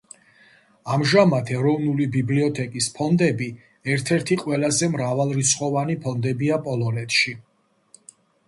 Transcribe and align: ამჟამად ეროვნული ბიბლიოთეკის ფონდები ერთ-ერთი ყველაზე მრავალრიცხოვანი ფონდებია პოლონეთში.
ამჟამად 0.93 1.51
ეროვნული 1.57 2.07
ბიბლიოთეკის 2.15 2.87
ფონდები 2.97 3.49
ერთ-ერთი 3.97 4.39
ყველაზე 4.45 4.91
მრავალრიცხოვანი 4.97 5.99
ფონდებია 6.07 6.59
პოლონეთში. 6.71 7.37